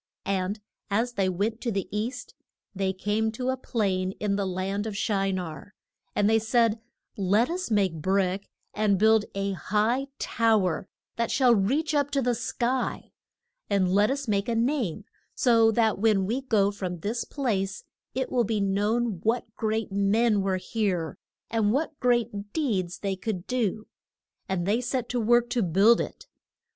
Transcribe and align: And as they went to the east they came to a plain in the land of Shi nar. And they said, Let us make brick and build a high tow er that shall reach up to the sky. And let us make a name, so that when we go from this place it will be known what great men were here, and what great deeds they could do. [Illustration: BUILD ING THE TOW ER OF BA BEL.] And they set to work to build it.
And 0.25 0.59
as 0.89 1.13
they 1.13 1.29
went 1.29 1.61
to 1.61 1.71
the 1.71 1.87
east 1.95 2.33
they 2.73 2.91
came 2.91 3.31
to 3.33 3.49
a 3.51 3.55
plain 3.55 4.13
in 4.13 4.35
the 4.35 4.47
land 4.47 4.87
of 4.87 4.97
Shi 4.97 5.31
nar. 5.31 5.75
And 6.15 6.27
they 6.27 6.39
said, 6.39 6.79
Let 7.17 7.51
us 7.51 7.69
make 7.69 7.93
brick 8.01 8.49
and 8.73 8.97
build 8.97 9.25
a 9.35 9.51
high 9.51 10.07
tow 10.17 10.65
er 10.65 10.87
that 11.17 11.29
shall 11.29 11.53
reach 11.53 11.93
up 11.93 12.09
to 12.17 12.21
the 12.23 12.33
sky. 12.33 13.11
And 13.69 13.93
let 13.93 14.09
us 14.09 14.27
make 14.27 14.49
a 14.49 14.55
name, 14.55 15.03
so 15.35 15.69
that 15.69 15.99
when 15.99 16.25
we 16.25 16.41
go 16.41 16.71
from 16.71 17.01
this 17.01 17.23
place 17.23 17.83
it 18.15 18.31
will 18.31 18.43
be 18.43 18.59
known 18.59 19.19
what 19.21 19.53
great 19.55 19.91
men 19.91 20.41
were 20.41 20.57
here, 20.57 21.19
and 21.51 21.71
what 21.71 21.99
great 21.99 22.53
deeds 22.53 22.97
they 22.97 23.15
could 23.15 23.45
do. 23.45 23.85
[Illustration: 23.85 23.85
BUILD 23.85 24.03
ING 24.03 24.05
THE 24.07 24.31
TOW 24.31 24.31
ER 24.31 24.33
OF 24.33 24.43
BA 24.47 24.47
BEL.] 24.47 24.57
And 24.57 24.65
they 24.65 24.81
set 24.81 25.09
to 25.09 25.19
work 25.19 25.49
to 25.51 25.61
build 25.61 26.01
it. 26.01 26.27